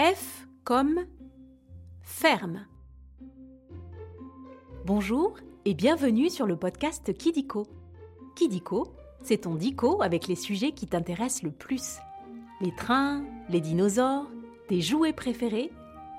F 0.00 0.48
comme 0.64 1.06
ferme. 2.02 2.66
Bonjour 4.84 5.36
et 5.64 5.72
bienvenue 5.72 6.30
sur 6.30 6.46
le 6.46 6.56
podcast 6.56 7.16
Kidiko. 7.16 7.68
Kidiko, 8.34 8.88
c'est 9.22 9.42
ton 9.42 9.54
dico 9.54 10.02
avec 10.02 10.26
les 10.26 10.34
sujets 10.34 10.72
qui 10.72 10.88
t'intéressent 10.88 11.44
le 11.44 11.52
plus. 11.52 11.98
Les 12.60 12.74
trains, 12.74 13.24
les 13.48 13.60
dinosaures, 13.60 14.28
tes 14.66 14.80
jouets 14.80 15.12
préférés 15.12 15.70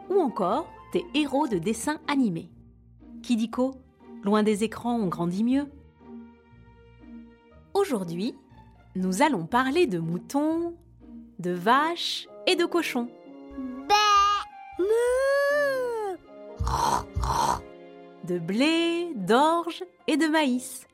ou 0.09 0.21
encore 0.21 0.69
tes 0.93 1.05
héros 1.13 1.49
de 1.49 1.57
dessins 1.57 1.99
animés. 2.07 2.49
Kidiko, 3.23 3.73
loin 4.23 4.43
des 4.43 4.63
écrans, 4.63 4.95
on 4.95 5.07
grandit 5.07 5.43
mieux. 5.43 5.67
Aujourd'hui, 7.73 8.35
nous 8.95 9.21
allons 9.21 9.45
parler 9.45 9.85
de 9.85 9.99
moutons, 9.99 10.75
de 11.39 11.51
vaches 11.51 12.29
et 12.47 12.55
de 12.55 12.63
cochons. 12.63 13.09
De 18.25 18.39
blé, 18.39 19.13
d'orge 19.13 19.83
et 20.07 20.17
de 20.17 20.25
maïs. 20.25 20.87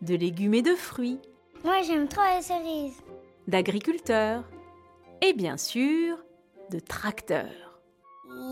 De 0.00 0.14
légumes 0.14 0.54
et 0.54 0.62
de 0.62 0.76
fruits. 0.76 1.18
Moi, 1.64 1.82
j'aime 1.82 2.06
trop 2.06 2.22
les 2.36 2.42
cerises. 2.42 3.02
D'agriculteurs. 3.48 4.44
Et 5.20 5.32
bien 5.32 5.56
sûr, 5.56 6.18
de 6.70 6.78
tracteurs. 6.78 7.80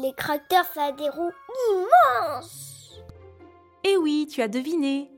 Les 0.02 0.12
tracteurs, 0.16 0.64
ça 0.74 0.86
a 0.86 0.92
des 0.92 1.08
roues 1.08 1.30
immenses. 1.70 3.00
Eh 3.84 3.96
oui, 3.96 4.27
tu 4.28 4.42
as 4.42 4.48
deviné. 4.48 5.08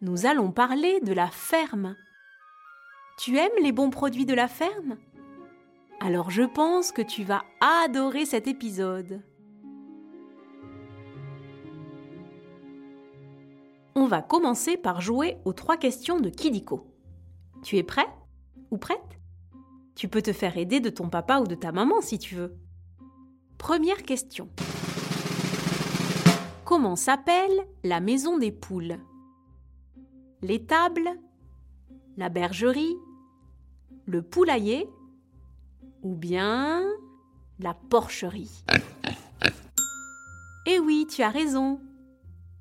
Nous 0.00 0.24
allons 0.24 0.50
parler 0.50 1.00
de 1.00 1.12
la 1.12 1.26
ferme. 1.26 1.96
Tu 3.18 3.36
aimes 3.36 3.62
les 3.62 3.72
bons 3.72 3.90
produits 3.90 4.24
de 4.24 4.32
la 4.32 4.48
ferme? 4.48 4.96
Alors 6.00 6.30
je 6.30 6.44
pense 6.44 6.92
que 6.92 7.02
tu 7.02 7.24
vas 7.24 7.42
adorer 7.60 8.24
cet 8.24 8.46
épisode. 8.46 9.20
On 14.08 14.10
va 14.10 14.22
commencer 14.22 14.78
par 14.78 15.02
jouer 15.02 15.36
aux 15.44 15.52
trois 15.52 15.76
questions 15.76 16.18
de 16.18 16.30
Kidiko. 16.30 16.86
Tu 17.62 17.76
es 17.76 17.82
prêt 17.82 18.08
ou 18.70 18.78
prête? 18.78 19.20
Tu 19.96 20.08
peux 20.08 20.22
te 20.22 20.32
faire 20.32 20.56
aider 20.56 20.80
de 20.80 20.88
ton 20.88 21.10
papa 21.10 21.40
ou 21.40 21.46
de 21.46 21.54
ta 21.54 21.72
maman 21.72 22.00
si 22.00 22.18
tu 22.18 22.34
veux. 22.34 22.56
Première 23.58 24.02
question. 24.04 24.48
Comment 26.64 26.96
s'appelle 26.96 27.52
la 27.84 28.00
maison 28.00 28.38
des 28.38 28.50
poules? 28.50 28.96
L'étable 30.40 31.10
La 32.16 32.30
bergerie 32.30 32.96
Le 34.06 34.22
poulailler 34.22 34.88
Ou 36.02 36.14
bien 36.14 36.82
la 37.58 37.74
porcherie? 37.74 38.64
Eh 40.64 40.78
oui, 40.78 41.06
tu 41.10 41.20
as 41.20 41.28
raison. 41.28 41.78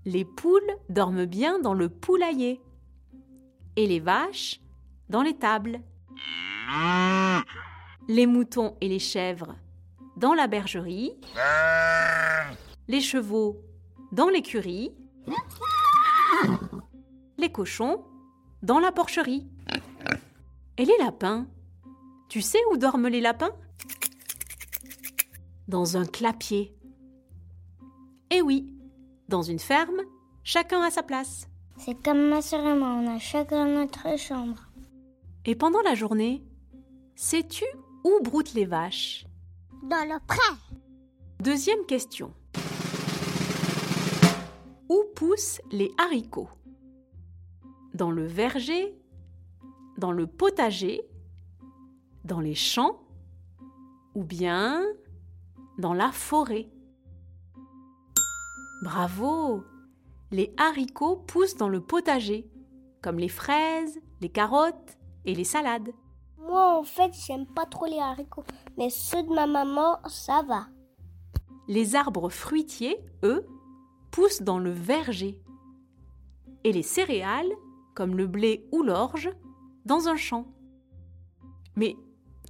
Les 0.07 0.23
poules 0.23 0.77
dorment 0.87 1.25
bien 1.25 1.59
dans 1.59 1.73
le 1.73 1.89
poulailler. 1.89 2.61
Et 3.75 3.85
les 3.85 3.99
vaches 3.99 4.61
dans 5.09 5.21
l'étable. 5.21 5.81
Les 8.07 8.25
moutons 8.25 8.77
et 8.79 8.87
les 8.87 8.99
chèvres 8.99 9.57
dans 10.15 10.33
la 10.33 10.47
bergerie. 10.47 11.11
Les 12.87 13.01
chevaux 13.01 13.61
dans 14.13 14.29
l'écurie. 14.29 14.95
Les 17.37 17.51
cochons 17.51 18.05
dans 18.63 18.79
la 18.79 18.93
porcherie. 18.93 19.49
Et 20.77 20.85
les 20.85 20.97
lapins 20.99 21.47
Tu 22.29 22.41
sais 22.41 22.61
où 22.71 22.77
dorment 22.77 23.09
les 23.09 23.19
lapins? 23.19 23.51
Dans 25.67 25.97
un 25.97 26.05
clapier. 26.05 26.73
Eh 28.31 28.41
oui, 28.41 28.76
dans 29.27 29.41
une 29.41 29.59
ferme, 29.59 30.01
chacun 30.43 30.81
a 30.81 30.91
sa 30.91 31.03
place. 31.03 31.47
C'est 31.77 32.01
comme 32.01 32.29
ma 32.29 32.41
sœur 32.41 32.65
et 32.65 32.77
moi, 32.77 32.89
on 32.89 33.07
a 33.07 33.19
chacun 33.19 33.65
notre 33.65 34.17
chambre. 34.17 34.69
Et 35.45 35.55
pendant 35.55 35.81
la 35.81 35.95
journée, 35.95 36.43
sais-tu 37.15 37.65
où 38.03 38.23
broutent 38.23 38.53
les 38.53 38.65
vaches? 38.65 39.25
Dans 39.83 40.03
le 40.05 40.19
pré. 40.25 40.37
Deuxième 41.39 41.85
question. 41.85 42.33
Où 44.89 45.03
poussent 45.15 45.61
les 45.71 45.91
haricots? 45.97 46.49
Dans 47.93 48.11
le 48.11 48.25
verger 48.25 48.95
Dans 49.97 50.11
le 50.11 50.27
potager 50.27 51.01
Dans 52.25 52.39
les 52.39 52.55
champs 52.55 52.99
Ou 54.15 54.23
bien 54.23 54.83
dans 55.77 55.93
la 55.93 56.11
forêt? 56.11 56.69
Bravo 58.81 59.63
Les 60.31 60.53
haricots 60.57 61.15
poussent 61.15 61.55
dans 61.55 61.69
le 61.69 61.81
potager, 61.81 62.47
comme 63.01 63.17
les 63.17 63.29
fraises, 63.29 63.99
les 64.21 64.29
carottes 64.29 64.97
et 65.25 65.33
les 65.33 65.43
salades. 65.43 65.91
Moi, 66.37 66.77
en 66.77 66.83
fait, 66.83 67.11
j'aime 67.13 67.47
pas 67.47 67.65
trop 67.65 67.87
les 67.87 67.99
haricots, 67.99 68.43
mais 68.77 68.89
ceux 68.89 69.23
de 69.23 69.33
ma 69.33 69.47
maman, 69.47 69.97
ça 70.07 70.43
va. 70.43 70.67
Les 71.67 71.95
arbres 71.95 72.29
fruitiers, 72.29 72.97
eux, 73.23 73.45
poussent 74.11 74.43
dans 74.43 74.59
le 74.59 74.71
verger. 74.71 75.41
Et 76.63 76.71
les 76.71 76.83
céréales, 76.83 77.51
comme 77.95 78.15
le 78.15 78.27
blé 78.27 78.67
ou 78.71 78.83
l'orge, 78.83 79.31
dans 79.85 80.07
un 80.07 80.17
champ. 80.17 80.45
Mais 81.75 81.95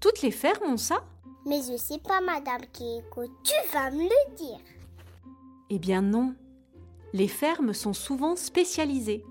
toutes 0.02 0.22
les 0.22 0.32
fermes 0.32 0.74
ont 0.74 0.78
ça? 0.78 1.04
Mais 1.46 1.62
je 1.62 1.78
sais 1.78 2.00
pas, 2.00 2.20
Madame 2.20 2.66
Keiko, 2.74 3.28
tu 3.44 3.54
vas 3.72 3.92
me 3.92 4.04
le 4.04 4.36
dire. 4.36 4.60
Eh 5.70 5.80
bien 5.80 6.02
non. 6.02 6.36
Les 7.14 7.28
fermes 7.28 7.74
sont 7.74 7.94
souvent 7.94 8.36
spécialisées. 8.36 9.26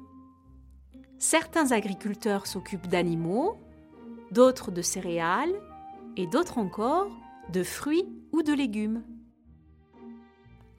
Certains 1.18 1.72
agriculteurs 1.72 2.46
s'occupent 2.46 2.88
d'animaux, 2.88 3.58
d'autres 4.32 4.70
de 4.70 4.82
céréales 4.82 5.54
et 6.16 6.26
d'autres 6.26 6.58
encore 6.58 7.08
de 7.52 7.62
fruits 7.62 8.08
ou 8.32 8.42
de 8.42 8.52
légumes. 8.52 9.02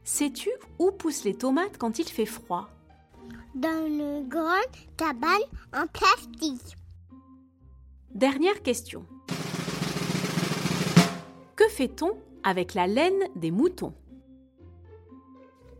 Sais-tu 0.03 0.50
où 0.79 0.91
poussent 0.91 1.23
les 1.23 1.35
tomates 1.35 1.78
quand 1.78 2.00
il 2.00 2.07
fait 2.07 2.25
froid? 2.25 2.69
Dans 3.56 3.85
une 3.85 4.28
grande 4.28 4.53
cabane 4.96 5.31
en 5.73 5.88
plastique. 5.88 6.78
Dernière 8.13 8.62
question. 8.62 9.06
Que 11.56 11.67
fait-on 11.69 12.12
avec 12.44 12.73
la 12.73 12.88
laine 12.88 13.23
des 13.35 13.51
moutons? 13.51 13.94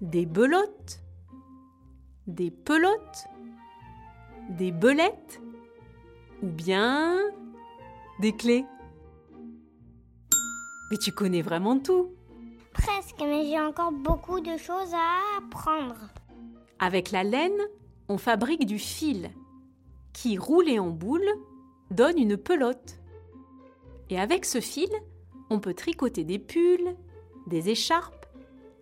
Des 0.02 0.28
belotes 0.28 1.00
Des 2.28 2.52
pelotes 2.52 3.28
Des 4.50 4.72
belettes 4.72 5.42
Ou 6.44 6.48
bien 6.48 7.18
des 8.20 8.36
clés 8.36 8.66
Mais 10.92 10.98
tu 10.98 11.12
connais 11.12 11.42
vraiment 11.42 11.80
tout 11.80 12.12
Presque, 12.74 13.20
mais 13.20 13.46
j'ai 13.46 13.60
encore 13.60 13.92
beaucoup 13.92 14.40
de 14.40 14.56
choses 14.58 14.94
à 14.94 15.38
apprendre. 15.40 15.96
Avec 16.80 17.10
la 17.12 17.24
laine, 17.24 17.60
on 18.08 18.20
fabrique 18.20 18.66
du 18.66 18.78
fil 18.78 19.32
qui, 20.14 20.38
roulé 20.38 20.78
en 20.78 20.90
boule, 20.90 21.28
donne 21.90 22.20
une 22.20 22.38
pelote. 22.38 23.00
Et 24.10 24.20
avec 24.20 24.46
ce 24.46 24.62
fil, 24.62 24.90
on 25.50 25.60
peut 25.60 25.74
tricoter 25.74 26.24
des 26.24 26.40
pulls, 26.40 26.96
des 27.48 27.70
écharpes 27.70 28.17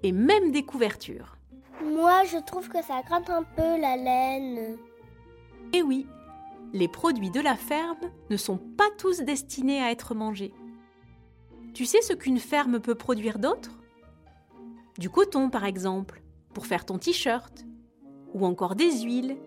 et 0.03 0.11
même 0.11 0.51
des 0.51 0.63
couvertures. 0.63 1.37
Moi, 1.83 2.23
je 2.25 2.37
trouve 2.37 2.69
que 2.69 2.81
ça 2.81 3.01
gratte 3.05 3.29
un 3.29 3.43
peu 3.43 3.79
la 3.79 3.97
laine. 3.97 4.77
Et 5.73 5.81
oui, 5.81 6.07
les 6.73 6.87
produits 6.87 7.31
de 7.31 7.41
la 7.41 7.55
ferme 7.55 8.11
ne 8.29 8.37
sont 8.37 8.57
pas 8.57 8.89
tous 8.97 9.21
destinés 9.21 9.81
à 9.81 9.91
être 9.91 10.15
mangés. 10.15 10.53
Tu 11.73 11.85
sais 11.85 12.01
ce 12.01 12.13
qu'une 12.13 12.39
ferme 12.39 12.79
peut 12.79 12.95
produire 12.95 13.39
d'autre? 13.39 13.71
Du 14.97 15.09
coton, 15.09 15.49
par 15.49 15.65
exemple, 15.65 16.21
pour 16.53 16.65
faire 16.65 16.85
ton 16.85 16.97
t-shirt, 16.97 17.65
ou 18.33 18.45
encore 18.45 18.75
des 18.75 19.01
huiles, 19.01 19.37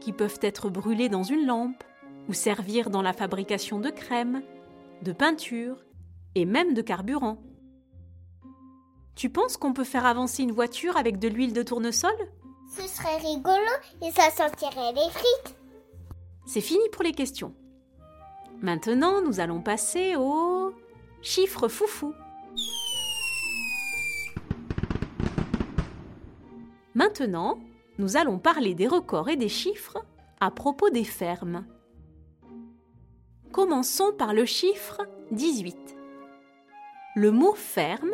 qui 0.00 0.12
peuvent 0.12 0.38
être 0.40 0.70
brûlées 0.70 1.08
dans 1.08 1.22
une 1.22 1.46
lampe, 1.46 1.84
ou 2.28 2.32
servir 2.32 2.90
dans 2.90 3.02
la 3.02 3.12
fabrication 3.12 3.78
de 3.78 3.90
crème, 3.90 4.42
de 5.02 5.12
peinture 5.12 5.84
et 6.34 6.44
même 6.44 6.74
de 6.74 6.82
carburant. 6.82 7.38
Tu 9.16 9.30
penses 9.30 9.56
qu'on 9.56 9.72
peut 9.72 9.84
faire 9.84 10.04
avancer 10.04 10.42
une 10.42 10.52
voiture 10.52 10.98
avec 10.98 11.18
de 11.18 11.28
l'huile 11.28 11.54
de 11.54 11.62
tournesol? 11.62 12.12
Ce 12.68 12.86
serait 12.86 13.16
rigolo 13.16 13.72
et 14.02 14.10
ça 14.10 14.30
sentirait 14.30 14.92
les 14.92 15.10
frites. 15.10 15.56
C'est 16.44 16.60
fini 16.60 16.86
pour 16.92 17.02
les 17.02 17.12
questions. 17.12 17.54
Maintenant, 18.60 19.22
nous 19.22 19.40
allons 19.40 19.62
passer 19.62 20.16
au 20.16 20.74
chiffre 21.22 21.66
foufou. 21.66 22.12
Maintenant, 26.94 27.58
nous 27.98 28.18
allons 28.18 28.38
parler 28.38 28.74
des 28.74 28.86
records 28.86 29.30
et 29.30 29.36
des 29.36 29.48
chiffres 29.48 30.04
à 30.40 30.50
propos 30.50 30.90
des 30.90 31.04
fermes. 31.04 31.64
Commençons 33.50 34.12
par 34.12 34.34
le 34.34 34.44
chiffre 34.44 35.00
18. 35.30 35.96
Le 37.14 37.30
mot 37.30 37.54
ferme, 37.54 38.12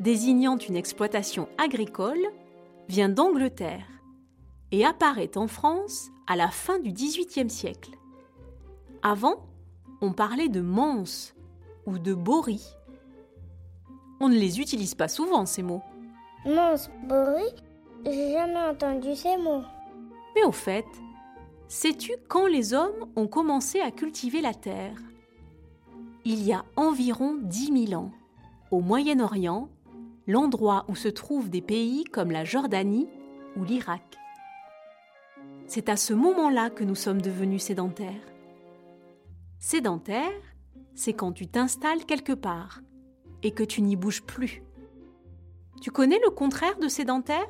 désignant 0.00 0.56
une 0.56 0.76
exploitation 0.76 1.48
agricole, 1.58 2.26
vient 2.88 3.10
d'Angleterre 3.10 3.86
et 4.72 4.84
apparaît 4.84 5.36
en 5.36 5.46
France 5.46 6.08
à 6.26 6.36
la 6.36 6.48
fin 6.48 6.78
du 6.78 6.90
XVIIIe 6.90 7.50
siècle. 7.50 7.92
Avant, 9.02 9.46
on 10.00 10.12
parlait 10.12 10.48
de 10.48 10.60
manse 10.60 11.34
ou 11.86 11.98
de 11.98 12.14
borie. 12.14 12.66
On 14.20 14.28
ne 14.28 14.36
les 14.36 14.58
utilise 14.58 14.94
pas 14.94 15.08
souvent, 15.08 15.46
ces 15.46 15.62
mots. 15.62 15.82
Manse, 16.46 16.90
borie, 17.06 17.54
j'ai 18.04 18.32
jamais 18.32 18.70
entendu 18.70 19.14
ces 19.14 19.36
mots. 19.36 19.62
Mais 20.34 20.44
au 20.44 20.52
fait, 20.52 20.86
sais-tu 21.68 22.12
quand 22.28 22.46
les 22.46 22.72
hommes 22.72 23.10
ont 23.16 23.26
commencé 23.26 23.80
à 23.80 23.90
cultiver 23.90 24.40
la 24.40 24.54
terre? 24.54 24.96
Il 26.24 26.42
y 26.42 26.52
a 26.52 26.64
environ 26.76 27.38
10 27.42 27.86
000 27.88 28.00
ans, 28.00 28.10
au 28.70 28.80
Moyen-Orient, 28.80 29.68
l'endroit 30.26 30.84
où 30.88 30.94
se 30.94 31.08
trouvent 31.08 31.50
des 31.50 31.62
pays 31.62 32.04
comme 32.04 32.30
la 32.30 32.44
Jordanie 32.44 33.08
ou 33.56 33.64
l'Irak. 33.64 34.16
C'est 35.66 35.88
à 35.88 35.96
ce 35.96 36.12
moment-là 36.12 36.70
que 36.70 36.84
nous 36.84 36.94
sommes 36.94 37.22
devenus 37.22 37.62
sédentaires. 37.62 38.26
Sédentaire, 39.58 40.32
c'est 40.94 41.12
quand 41.12 41.32
tu 41.32 41.46
t'installes 41.46 42.04
quelque 42.06 42.32
part 42.32 42.80
et 43.42 43.52
que 43.52 43.62
tu 43.62 43.82
n'y 43.82 43.96
bouges 43.96 44.22
plus. 44.22 44.62
Tu 45.80 45.90
connais 45.90 46.20
le 46.24 46.30
contraire 46.30 46.78
de 46.78 46.88
sédentaire? 46.88 47.48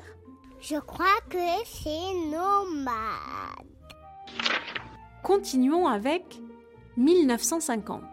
Je 0.59 0.77
crois 0.77 1.19
que 1.29 1.37
c'est 1.65 2.29
nomade. 2.29 2.95
Continuons 5.23 5.87
avec 5.87 6.41
1950. 6.97 8.03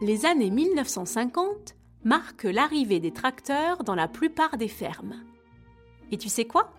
Les 0.00 0.26
années 0.26 0.50
1950 0.50 1.76
marquent 2.06 2.44
l'arrivée 2.44 3.00
des 3.00 3.10
tracteurs 3.10 3.82
dans 3.82 3.96
la 3.96 4.06
plupart 4.06 4.56
des 4.56 4.68
fermes. 4.68 5.16
Et 6.12 6.16
tu 6.16 6.28
sais 6.28 6.44
quoi? 6.44 6.72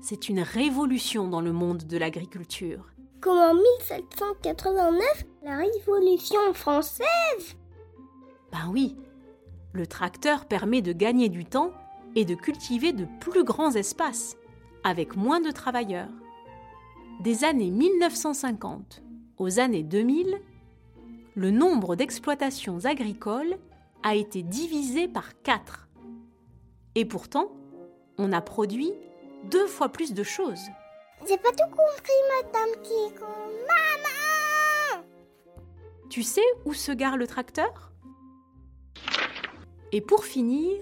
C'est 0.00 0.28
une 0.28 0.40
révolution 0.40 1.26
dans 1.26 1.40
le 1.40 1.52
monde 1.52 1.84
de 1.84 1.98
l'agriculture. 1.98 2.86
Comme 3.20 3.38
en 3.38 3.54
1789, 3.54 5.24
la 5.42 5.56
Révolution 5.56 6.54
française 6.54 7.56
Ben 8.52 8.70
oui, 8.70 8.96
le 9.72 9.86
tracteur 9.88 10.46
permet 10.46 10.80
de 10.80 10.92
gagner 10.92 11.28
du 11.28 11.44
temps 11.44 11.72
et 12.14 12.24
de 12.24 12.36
cultiver 12.36 12.92
de 12.92 13.06
plus 13.18 13.42
grands 13.42 13.72
espaces, 13.72 14.36
avec 14.84 15.16
moins 15.16 15.40
de 15.40 15.50
travailleurs. 15.50 16.08
Des 17.20 17.42
années 17.42 17.70
1950 17.70 19.02
aux 19.38 19.58
années 19.58 19.82
2000, 19.82 20.40
le 21.34 21.50
nombre 21.50 21.96
d'exploitations 21.96 22.84
agricoles 22.84 23.58
a 24.02 24.14
été 24.14 24.42
divisé 24.42 25.08
par 25.08 25.40
4. 25.42 25.88
Et 26.94 27.04
pourtant, 27.04 27.52
on 28.18 28.32
a 28.32 28.40
produit 28.40 28.92
deux 29.50 29.66
fois 29.66 29.88
plus 29.88 30.12
de 30.12 30.22
choses. 30.22 30.66
J'ai 31.28 31.36
pas 31.36 31.50
tout 31.50 31.70
compris, 31.70 32.12
Madame 32.42 32.82
Kiko. 32.82 33.26
Maman 33.68 35.04
Tu 36.08 36.22
sais 36.22 36.44
où 36.64 36.72
se 36.72 36.92
gare 36.92 37.16
le 37.16 37.26
tracteur? 37.26 37.92
Et 39.92 40.00
pour 40.00 40.24
finir, 40.24 40.78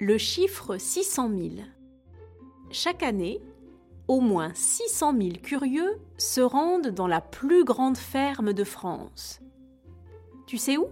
le 0.00 0.18
chiffre 0.18 0.78
600 0.78 1.28
000. 1.28 1.40
Chaque 2.70 3.02
année, 3.02 3.40
au 4.08 4.20
moins 4.20 4.52
600 4.54 5.14
000 5.16 5.28
curieux 5.42 6.00
se 6.16 6.40
rendent 6.40 6.88
dans 6.88 7.06
la 7.06 7.20
plus 7.20 7.64
grande 7.64 7.96
ferme 7.96 8.52
de 8.52 8.64
France. 8.64 9.40
Tu 10.46 10.56
sais 10.56 10.76
où? 10.76 10.88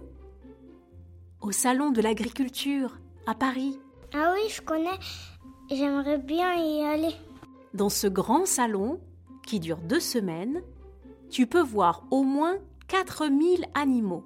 Au 1.39 1.51
Salon 1.51 1.91
de 1.91 2.01
l'agriculture, 2.01 2.97
à 3.27 3.35
Paris. 3.35 3.79
Ah 4.11 4.33
oui, 4.33 4.49
je 4.49 4.59
connais. 4.59 4.97
J'aimerais 5.69 6.17
bien 6.17 6.55
y 6.55 6.83
aller. 6.83 7.13
Dans 7.75 7.89
ce 7.89 8.07
grand 8.07 8.47
salon, 8.47 8.99
qui 9.45 9.59
dure 9.59 9.77
deux 9.77 9.99
semaines, 9.99 10.63
tu 11.29 11.45
peux 11.45 11.61
voir 11.61 12.03
au 12.09 12.23
moins 12.23 12.57
4000 12.87 13.65
animaux, 13.75 14.23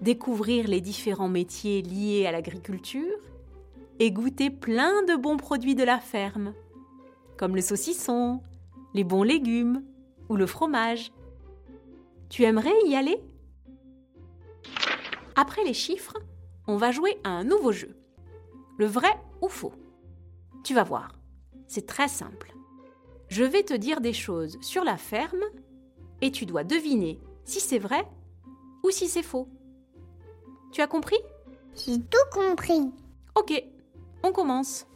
découvrir 0.00 0.68
les 0.68 0.80
différents 0.80 1.28
métiers 1.28 1.82
liés 1.82 2.26
à 2.26 2.32
l'agriculture 2.32 3.18
et 3.98 4.12
goûter 4.12 4.50
plein 4.50 5.02
de 5.02 5.16
bons 5.16 5.36
produits 5.36 5.74
de 5.74 5.84
la 5.84 5.98
ferme, 5.98 6.54
comme 7.36 7.56
le 7.56 7.62
saucisson, 7.62 8.40
les 8.94 9.04
bons 9.04 9.24
légumes 9.24 9.82
ou 10.28 10.36
le 10.36 10.46
fromage. 10.46 11.12
Tu 12.28 12.44
aimerais 12.44 12.70
y 12.86 12.94
aller? 12.94 13.20
Après 15.40 15.64
les 15.64 15.72
chiffres, 15.72 16.18
on 16.66 16.76
va 16.76 16.90
jouer 16.90 17.18
à 17.24 17.30
un 17.30 17.44
nouveau 17.44 17.72
jeu. 17.72 17.96
Le 18.76 18.84
vrai 18.84 19.08
ou 19.40 19.48
faux 19.48 19.72
Tu 20.64 20.74
vas 20.74 20.84
voir, 20.84 21.18
c'est 21.66 21.86
très 21.86 22.08
simple. 22.08 22.54
Je 23.28 23.42
vais 23.42 23.62
te 23.62 23.72
dire 23.72 24.02
des 24.02 24.12
choses 24.12 24.58
sur 24.60 24.84
la 24.84 24.98
ferme 24.98 25.42
et 26.20 26.30
tu 26.30 26.44
dois 26.44 26.62
deviner 26.62 27.22
si 27.46 27.58
c'est 27.58 27.78
vrai 27.78 28.06
ou 28.84 28.90
si 28.90 29.08
c'est 29.08 29.22
faux. 29.22 29.48
Tu 30.72 30.82
as 30.82 30.86
compris? 30.86 31.16
J'ai 31.74 31.98
tout 31.98 32.18
compris. 32.30 32.92
Ok, 33.34 33.64
on 34.22 34.32
commence. 34.32 34.86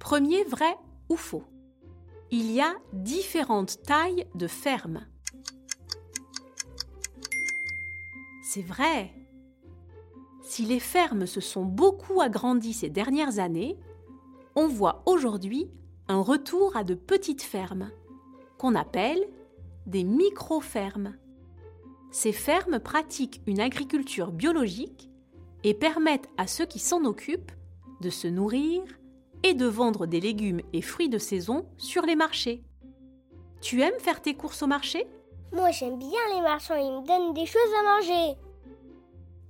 Premier 0.00 0.42
vrai 0.42 0.76
ou 1.08 1.14
faux 1.14 1.44
Il 2.32 2.50
y 2.50 2.60
a 2.60 2.74
différentes 2.92 3.80
tailles 3.84 4.26
de 4.34 4.48
fermes. 4.48 5.06
C'est 8.42 8.62
vrai. 8.62 9.14
Si 10.60 10.66
les 10.66 10.78
fermes 10.78 11.24
se 11.24 11.40
sont 11.40 11.64
beaucoup 11.64 12.20
agrandies 12.20 12.74
ces 12.74 12.90
dernières 12.90 13.38
années, 13.38 13.78
on 14.54 14.68
voit 14.68 15.02
aujourd'hui 15.06 15.70
un 16.06 16.20
retour 16.20 16.76
à 16.76 16.84
de 16.84 16.92
petites 16.92 17.40
fermes, 17.40 17.90
qu'on 18.58 18.74
appelle 18.74 19.26
des 19.86 20.04
micro-fermes. 20.04 21.16
Ces 22.10 22.32
fermes 22.32 22.78
pratiquent 22.78 23.40
une 23.46 23.58
agriculture 23.58 24.32
biologique 24.32 25.08
et 25.64 25.72
permettent 25.72 26.28
à 26.36 26.46
ceux 26.46 26.66
qui 26.66 26.78
s'en 26.78 27.06
occupent 27.06 27.52
de 28.02 28.10
se 28.10 28.28
nourrir 28.28 28.82
et 29.42 29.54
de 29.54 29.64
vendre 29.64 30.04
des 30.04 30.20
légumes 30.20 30.60
et 30.74 30.82
fruits 30.82 31.08
de 31.08 31.16
saison 31.16 31.64
sur 31.78 32.02
les 32.02 32.16
marchés. 32.16 32.62
Tu 33.62 33.80
aimes 33.80 33.98
faire 33.98 34.20
tes 34.20 34.34
courses 34.34 34.62
au 34.62 34.66
marché? 34.66 35.06
Moi, 35.54 35.70
j'aime 35.70 35.96
bien 35.96 36.20
les 36.34 36.42
marchands, 36.42 36.76
ils 36.76 37.00
me 37.00 37.06
donnent 37.06 37.32
des 37.32 37.46
choses 37.46 37.62
à 37.80 37.96
manger. 37.96 38.36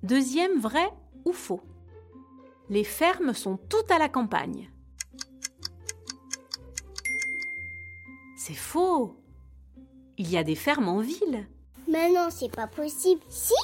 Deuxième 0.05 0.61
vrai 0.61 0.89
ou 1.25 1.33
faux 1.33 1.61
Les 2.69 2.85
fermes 2.85 3.35
sont 3.35 3.57
toutes 3.57 3.91
à 3.91 3.99
la 3.99 4.09
campagne. 4.09 4.71
C'est 8.37 8.55
faux. 8.55 9.17
Il 10.17 10.31
y 10.31 10.37
a 10.37 10.45
des 10.45 10.55
fermes 10.55 10.89
en 10.89 11.01
ville. 11.01 11.47
Mais 11.89 12.11
non, 12.11 12.29
c'est 12.31 12.55
pas 12.55 12.67
possible. 12.67 13.21
Si 13.29 13.55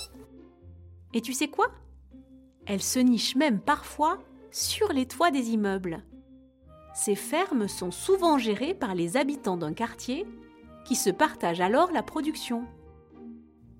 Et 1.12 1.20
tu 1.20 1.32
sais 1.32 1.48
quoi? 1.48 1.70
Elles 2.66 2.82
se 2.82 2.98
nichent 2.98 3.36
même 3.36 3.60
parfois 3.60 4.18
sur 4.50 4.92
les 4.92 5.06
toits 5.06 5.30
des 5.30 5.50
immeubles. 5.50 6.02
Ces 6.94 7.14
fermes 7.14 7.68
sont 7.68 7.90
souvent 7.90 8.38
gérées 8.38 8.74
par 8.74 8.94
les 8.94 9.16
habitants 9.16 9.56
d'un 9.56 9.74
quartier 9.74 10.26
qui 10.84 10.96
se 10.96 11.10
partagent 11.10 11.60
alors 11.60 11.92
la 11.92 12.02
production. 12.02 12.64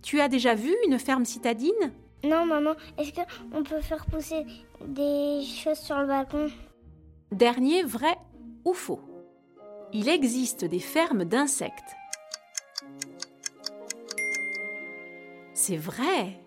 Tu 0.03 0.21
as 0.21 0.29
déjà 0.29 0.55
vu 0.55 0.75
une 0.87 0.99
ferme 0.99 1.25
citadine? 1.25 1.93
Non, 2.27 2.45
maman, 2.45 2.75
est-ce 2.99 3.13
qu'on 3.13 3.63
peut 3.63 3.81
faire 3.81 4.05
pousser 4.07 4.45
des 4.87 5.43
choses 5.45 5.79
sur 5.79 5.99
le 5.99 6.07
balcon? 6.07 6.51
Dernier 7.31 7.83
vrai 7.83 8.17
ou 8.65 8.73
faux 8.73 9.01
il 9.93 10.09
existe 10.09 10.65
des 10.65 10.81
fermes 10.81 11.25
d'insectes. 11.25 11.97
C'est 15.55 15.77
vrai. 15.77 16.39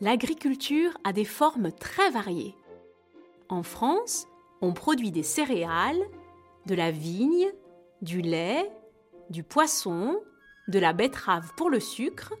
L'agriculture 0.00 0.96
a 1.04 1.12
des 1.12 1.24
formes 1.24 1.72
très 1.72 2.10
variées. 2.10 2.54
En 3.48 3.62
France, 3.62 4.26
on 4.60 4.72
produit 4.72 5.10
des 5.10 5.22
céréales, 5.22 6.00
de 6.66 6.74
la 6.74 6.90
vigne, 6.90 7.48
du 8.00 8.20
lait, 8.20 8.70
du 9.30 9.42
poisson, 9.42 10.20
de 10.68 10.78
la 10.78 10.92
betterave 10.92 11.52
pour 11.56 11.70
le 11.70 11.80
sucre, 11.80 12.32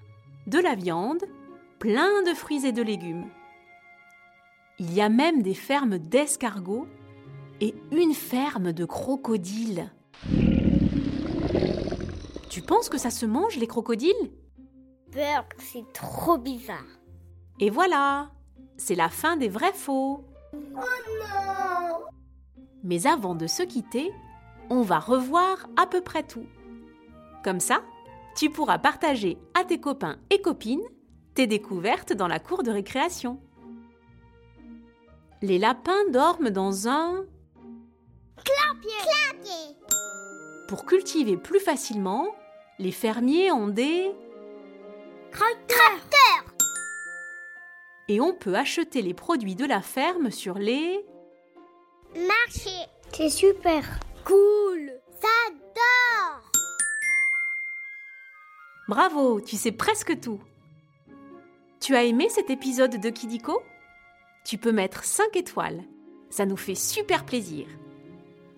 de 0.46 0.58
la 0.58 0.74
viande, 0.74 1.24
plein 1.78 2.22
de 2.22 2.34
fruits 2.34 2.66
et 2.66 2.72
de 2.72 2.82
légumes. 2.82 3.26
Il 4.78 4.92
y 4.94 5.00
a 5.00 5.08
même 5.08 5.42
des 5.42 5.54
fermes 5.54 5.98
d'escargots 5.98 6.86
et 7.60 7.74
une 7.92 8.14
ferme 8.14 8.72
de 8.72 8.84
crocodiles. 8.84 9.90
Tu 12.48 12.62
penses 12.62 12.88
que 12.88 12.98
ça 12.98 13.10
se 13.10 13.26
mange 13.26 13.56
les 13.56 13.66
crocodiles? 13.66 14.32
Peur, 15.12 15.44
c'est 15.58 15.92
trop 15.92 16.38
bizarre. 16.38 17.00
Et 17.60 17.70
voilà, 17.70 18.30
c'est 18.76 18.94
la 18.94 19.08
fin 19.08 19.36
des 19.36 19.48
vrais 19.48 19.72
faux. 19.72 20.24
Oh 20.54 20.58
non 20.76 22.04
Mais 22.84 23.06
avant 23.06 23.34
de 23.34 23.46
se 23.46 23.62
quitter, 23.62 24.12
on 24.70 24.82
va 24.82 24.98
revoir 24.98 25.68
à 25.76 25.86
peu 25.86 26.00
près 26.00 26.22
tout. 26.22 26.46
Comme 27.42 27.60
ça, 27.60 27.82
tu 28.36 28.50
pourras 28.50 28.78
partager 28.78 29.38
à 29.58 29.64
tes 29.64 29.80
copains 29.80 30.18
et 30.30 30.40
copines 30.40 30.86
tes 31.38 31.46
découvertes 31.46 32.12
dans 32.12 32.26
la 32.26 32.40
cour 32.40 32.64
de 32.64 32.72
récréation. 32.72 33.40
Les 35.40 35.60
lapins 35.60 36.08
dorment 36.10 36.50
dans 36.50 36.88
un... 36.88 37.26
Clapier. 38.44 39.76
Pour 40.66 40.84
cultiver 40.84 41.36
plus 41.36 41.60
facilement, 41.60 42.26
les 42.80 42.90
fermiers 42.90 43.52
ont 43.52 43.68
des... 43.68 44.10
Tracteur. 45.30 46.54
Et 48.08 48.20
on 48.20 48.34
peut 48.34 48.56
acheter 48.56 49.00
les 49.00 49.14
produits 49.14 49.54
de 49.54 49.64
la 49.64 49.80
ferme 49.80 50.32
sur 50.32 50.58
les... 50.58 51.06
Marché. 52.16 52.76
C'est 53.12 53.30
super. 53.30 53.84
Cool. 54.24 54.90
J'adore. 55.22 56.50
Bravo, 58.88 59.40
tu 59.40 59.54
sais 59.54 59.70
presque 59.70 60.18
tout. 60.18 60.40
Tu 61.88 61.96
as 61.96 62.04
aimé 62.04 62.28
cet 62.28 62.50
épisode 62.50 63.00
de 63.00 63.08
Kidiko? 63.08 63.62
Tu 64.44 64.58
peux 64.58 64.72
mettre 64.72 65.04
5 65.04 65.34
étoiles. 65.36 65.82
Ça 66.28 66.44
nous 66.44 66.58
fait 66.58 66.74
super 66.74 67.24
plaisir. 67.24 67.66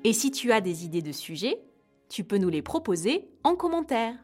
Et 0.03 0.13
si 0.13 0.33
tu 0.33 0.51
as 0.51 0.61
des 0.61 0.85
idées 0.85 1.01
de 1.01 1.13
sujets, 1.13 1.63
tu 2.09 2.25
peux 2.25 2.39
nous 2.39 2.49
les 2.49 2.61
proposer 2.61 3.31
en 3.45 3.55
commentaire. 3.55 4.17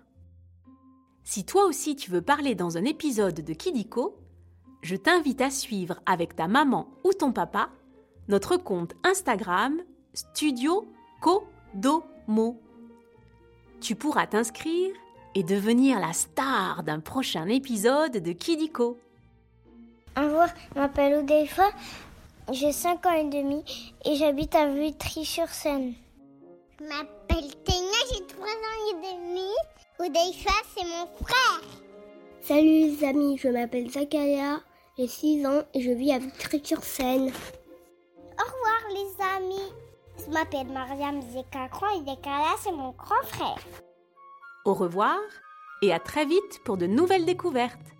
Si 1.22 1.46
toi 1.46 1.66
aussi 1.66 1.94
tu 1.94 2.10
veux 2.10 2.20
parler 2.20 2.56
dans 2.56 2.78
un 2.78 2.84
épisode 2.84 3.42
de 3.42 3.52
Kidiko, 3.52 4.18
je 4.82 4.96
t'invite 4.96 5.40
à 5.40 5.50
suivre 5.50 6.00
avec 6.04 6.34
ta 6.34 6.48
maman 6.48 6.88
ou 7.04 7.12
ton 7.12 7.30
papa 7.30 7.70
notre 8.26 8.56
compte 8.56 8.94
Instagram 9.04 9.82
Studio 10.14 10.84
Kodomo. 11.20 12.60
Tu 13.80 13.94
pourras 13.94 14.26
t'inscrire 14.26 14.92
et 15.36 15.42
devenir 15.42 16.00
la 16.00 16.14
star 16.14 16.82
d'un 16.82 16.98
prochain 16.98 17.46
épisode 17.48 18.16
de 18.16 18.32
Kidiko. 18.32 18.98
Au 20.16 20.22
revoir, 20.22 20.48
je 20.74 20.80
m'appelle 20.80 21.18
Odeifa, 21.18 21.68
j'ai 22.50 22.72
5 22.72 23.04
ans 23.04 23.12
et 23.12 23.24
demi 23.24 23.62
et 24.06 24.16
j'habite 24.16 24.54
à 24.54 24.66
Vitry-sur-Seine. 24.66 25.92
Je 26.80 26.84
m'appelle 26.86 27.54
Ténia, 27.64 27.98
j'ai 28.10 28.26
3 28.26 28.46
ans 28.46 28.80
et 28.90 28.94
demi. 28.94 29.50
Odeifa, 29.98 30.54
c'est 30.74 30.84
mon 30.86 31.06
frère. 31.22 31.60
Salut 32.40 32.96
les 32.96 33.04
amis, 33.04 33.36
je 33.36 33.48
m'appelle 33.48 33.90
Zakaria, 33.90 34.60
j'ai 34.96 35.06
6 35.06 35.44
ans 35.44 35.62
et 35.74 35.82
je 35.82 35.90
vis 35.90 36.12
à 36.12 36.18
Vitry-sur-Seine. 36.18 37.30
Au 38.38 38.42
revoir 38.42 38.82
les 38.90 39.24
amis. 39.36 39.72
Je 40.16 40.32
m'appelle 40.32 40.68
Mariam 40.68 41.20
Zekakran 41.20 41.88
et 42.00 42.10
Zekaya, 42.10 42.56
c'est 42.58 42.72
mon 42.72 42.92
grand 42.92 43.22
frère. 43.24 43.58
Au 44.66 44.74
revoir 44.74 45.20
et 45.80 45.92
à 45.92 46.00
très 46.00 46.24
vite 46.24 46.60
pour 46.64 46.76
de 46.76 46.88
nouvelles 46.88 47.24
découvertes. 47.24 47.95